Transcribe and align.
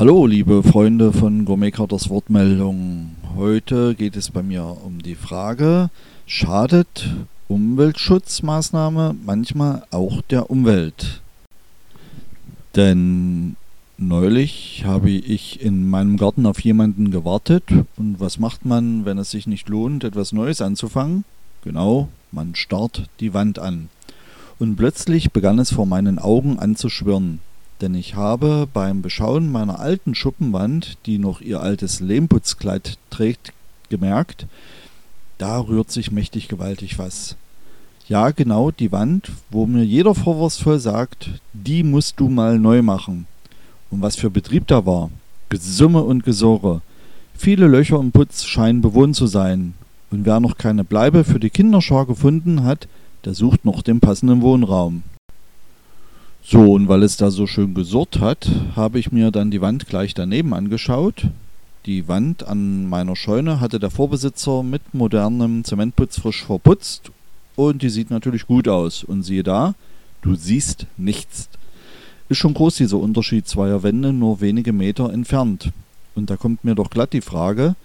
Hallo, 0.00 0.24
liebe 0.24 0.62
Freunde 0.62 1.12
von 1.12 1.44
Gourmetkarters 1.44 2.08
Wortmeldung. 2.08 3.16
Heute 3.36 3.94
geht 3.94 4.16
es 4.16 4.30
bei 4.30 4.42
mir 4.42 4.78
um 4.82 5.02
die 5.02 5.14
Frage, 5.14 5.90
schadet 6.24 7.06
Umweltschutzmaßnahme 7.48 9.14
manchmal 9.26 9.82
auch 9.90 10.22
der 10.22 10.50
Umwelt? 10.50 11.20
Denn 12.76 13.56
neulich 13.98 14.84
habe 14.86 15.10
ich 15.10 15.60
in 15.60 15.90
meinem 15.90 16.16
Garten 16.16 16.46
auf 16.46 16.60
jemanden 16.60 17.10
gewartet 17.10 17.64
und 17.98 18.20
was 18.20 18.38
macht 18.38 18.64
man, 18.64 19.04
wenn 19.04 19.18
es 19.18 19.30
sich 19.30 19.46
nicht 19.46 19.68
lohnt, 19.68 20.02
etwas 20.02 20.32
Neues 20.32 20.62
anzufangen? 20.62 21.26
Genau, 21.62 22.08
man 22.32 22.54
starrt 22.54 23.10
die 23.20 23.34
Wand 23.34 23.58
an. 23.58 23.90
Und 24.58 24.76
plötzlich 24.76 25.30
begann 25.30 25.58
es 25.58 25.70
vor 25.70 25.84
meinen 25.84 26.18
Augen 26.18 26.58
an 26.58 26.74
zu 26.74 26.88
schwirren 26.88 27.40
denn 27.80 27.94
ich 27.94 28.14
habe 28.14 28.68
beim 28.72 29.02
Beschauen 29.02 29.50
meiner 29.50 29.80
alten 29.80 30.14
Schuppenwand, 30.14 30.98
die 31.06 31.18
noch 31.18 31.40
ihr 31.40 31.60
altes 31.60 32.00
Lehmputzkleid 32.00 32.98
trägt, 33.10 33.52
gemerkt, 33.88 34.46
da 35.38 35.58
rührt 35.58 35.90
sich 35.90 36.12
mächtig 36.12 36.48
gewaltig 36.48 36.98
was. 36.98 37.36
Ja, 38.08 38.30
genau 38.30 38.70
die 38.70 38.92
Wand, 38.92 39.30
wo 39.50 39.66
mir 39.66 39.84
jeder 39.84 40.14
vorwurfsvoll 40.14 40.80
sagt, 40.80 41.30
die 41.52 41.82
musst 41.82 42.18
du 42.18 42.28
mal 42.28 42.58
neu 42.58 42.82
machen. 42.82 43.26
Und 43.90 44.02
was 44.02 44.16
für 44.16 44.30
Betrieb 44.30 44.66
da 44.66 44.84
war. 44.84 45.10
Gesumme 45.48 46.02
und 46.02 46.24
Gesorge. 46.24 46.80
Viele 47.34 47.66
Löcher 47.68 47.98
im 47.98 48.12
Putz 48.12 48.44
scheinen 48.44 48.82
bewohnt 48.82 49.16
zu 49.16 49.26
sein. 49.26 49.74
Und 50.10 50.26
wer 50.26 50.40
noch 50.40 50.58
keine 50.58 50.84
Bleibe 50.84 51.24
für 51.24 51.40
die 51.40 51.50
Kinderschar 51.50 52.04
gefunden 52.04 52.64
hat, 52.64 52.88
der 53.24 53.34
sucht 53.34 53.64
noch 53.64 53.82
den 53.82 54.00
passenden 54.00 54.42
Wohnraum. 54.42 55.02
So, 56.42 56.72
und 56.72 56.88
weil 56.88 57.02
es 57.02 57.16
da 57.16 57.30
so 57.30 57.46
schön 57.46 57.74
gesurrt 57.74 58.18
hat, 58.18 58.50
habe 58.74 58.98
ich 58.98 59.12
mir 59.12 59.30
dann 59.30 59.50
die 59.50 59.60
Wand 59.60 59.86
gleich 59.86 60.14
daneben 60.14 60.54
angeschaut. 60.54 61.26
Die 61.86 62.08
Wand 62.08 62.46
an 62.46 62.88
meiner 62.88 63.14
Scheune 63.14 63.60
hatte 63.60 63.78
der 63.78 63.90
Vorbesitzer 63.90 64.62
mit 64.62 64.94
modernem 64.94 65.64
Zementputz 65.64 66.18
frisch 66.18 66.44
verputzt 66.44 67.10
und 67.56 67.82
die 67.82 67.90
sieht 67.90 68.10
natürlich 68.10 68.46
gut 68.46 68.68
aus. 68.68 69.04
Und 69.04 69.22
siehe 69.22 69.42
da, 69.42 69.74
du 70.22 70.34
siehst 70.34 70.86
nichts. 70.96 71.48
Ist 72.28 72.38
schon 72.38 72.54
groß 72.54 72.76
dieser 72.76 72.98
Unterschied 72.98 73.46
zweier 73.46 73.82
Wände 73.82 74.12
nur 74.12 74.40
wenige 74.40 74.72
Meter 74.72 75.12
entfernt. 75.12 75.72
Und 76.14 76.30
da 76.30 76.36
kommt 76.36 76.64
mir 76.64 76.74
doch 76.74 76.90
glatt 76.90 77.12
die 77.12 77.20
Frage, 77.20 77.76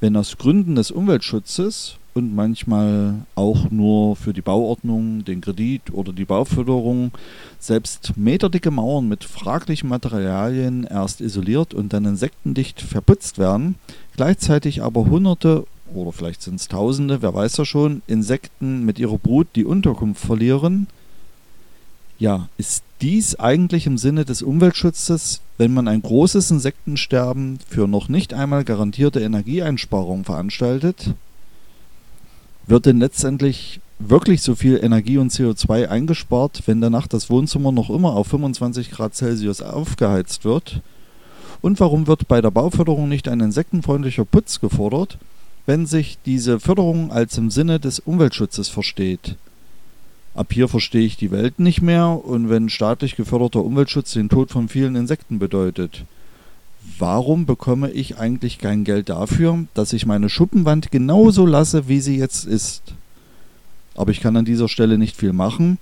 wenn 0.00 0.16
aus 0.16 0.36
Gründen 0.36 0.74
des 0.74 0.90
Umweltschutzes 0.90 1.96
und 2.14 2.34
manchmal 2.34 3.26
auch 3.34 3.70
nur 3.70 4.16
für 4.16 4.32
die 4.32 4.42
Bauordnung, 4.42 5.24
den 5.24 5.40
Kredit 5.40 5.92
oder 5.92 6.12
die 6.12 6.24
Bauförderung 6.24 7.12
selbst 7.58 8.16
meterdicke 8.16 8.70
Mauern 8.70 9.08
mit 9.08 9.24
fraglichen 9.24 9.88
Materialien 9.88 10.84
erst 10.84 11.20
isoliert 11.20 11.74
und 11.74 11.92
dann 11.92 12.04
insektendicht 12.04 12.80
verputzt 12.80 13.38
werden, 13.38 13.76
gleichzeitig 14.16 14.82
aber 14.82 15.06
hunderte 15.06 15.66
oder 15.94 16.12
vielleicht 16.12 16.42
sind 16.42 16.60
es 16.60 16.68
tausende, 16.68 17.22
wer 17.22 17.34
weiß 17.34 17.56
ja 17.56 17.64
schon, 17.64 18.02
Insekten 18.06 18.84
mit 18.84 18.98
ihrer 18.98 19.18
Brut 19.18 19.48
die 19.56 19.64
Unterkunft 19.64 20.24
verlieren. 20.24 20.86
Ja, 22.18 22.48
ist 22.58 22.84
dies 23.00 23.34
eigentlich 23.36 23.86
im 23.86 23.96
Sinne 23.96 24.24
des 24.24 24.42
Umweltschutzes, 24.42 25.40
wenn 25.56 25.72
man 25.72 25.88
ein 25.88 26.02
großes 26.02 26.50
Insektensterben 26.50 27.58
für 27.66 27.88
noch 27.88 28.08
nicht 28.08 28.34
einmal 28.34 28.64
garantierte 28.64 29.20
Energieeinsparung 29.20 30.24
veranstaltet? 30.24 31.14
Wird 32.66 32.86
denn 32.86 32.98
letztendlich 32.98 33.80
wirklich 33.98 34.42
so 34.42 34.54
viel 34.54 34.82
Energie 34.82 35.18
und 35.18 35.32
CO2 35.32 35.88
eingespart, 35.88 36.62
wenn 36.66 36.80
danach 36.80 37.06
das 37.06 37.30
Wohnzimmer 37.30 37.72
noch 37.72 37.90
immer 37.90 38.14
auf 38.14 38.28
25 38.28 38.90
Grad 38.90 39.14
Celsius 39.14 39.62
aufgeheizt 39.62 40.44
wird? 40.44 40.80
Und 41.60 41.78
warum 41.80 42.06
wird 42.06 42.26
bei 42.26 42.40
der 42.40 42.50
Bauförderung 42.50 43.08
nicht 43.08 43.28
ein 43.28 43.40
insektenfreundlicher 43.40 44.24
Putz 44.24 44.60
gefordert, 44.60 45.18
wenn 45.66 45.84
sich 45.86 46.18
diese 46.24 46.58
Förderung 46.58 47.12
als 47.12 47.36
im 47.36 47.50
Sinne 47.50 47.78
des 47.78 47.98
Umweltschutzes 47.98 48.68
versteht? 48.68 49.36
Ab 50.34 50.52
hier 50.52 50.68
verstehe 50.68 51.04
ich 51.04 51.16
die 51.16 51.32
Welt 51.32 51.58
nicht 51.58 51.82
mehr 51.82 52.24
und 52.24 52.48
wenn 52.48 52.68
staatlich 52.68 53.16
geförderter 53.16 53.62
Umweltschutz 53.62 54.12
den 54.12 54.28
Tod 54.28 54.50
von 54.50 54.68
vielen 54.68 54.96
Insekten 54.96 55.38
bedeutet 55.38 56.04
warum 57.00 57.46
bekomme 57.46 57.90
ich 57.90 58.18
eigentlich 58.18 58.58
kein 58.58 58.84
Geld 58.84 59.08
dafür, 59.08 59.64
dass 59.74 59.92
ich 59.92 60.06
meine 60.06 60.28
Schuppenwand 60.28 60.90
genauso 60.90 61.46
lasse, 61.46 61.88
wie 61.88 62.00
sie 62.00 62.16
jetzt 62.16 62.46
ist? 62.46 62.82
Aber 63.94 64.10
ich 64.10 64.20
kann 64.20 64.36
an 64.36 64.44
dieser 64.44 64.68
Stelle 64.68 64.98
nicht 64.98 65.16
viel 65.16 65.32
machen, 65.32 65.78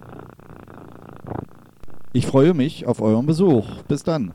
Ich 2.12 2.28
freue 2.28 2.54
mich 2.54 2.86
auf 2.86 3.00
euren 3.00 3.26
Besuch. 3.26 3.82
Bis 3.88 4.04
dann. 4.04 4.34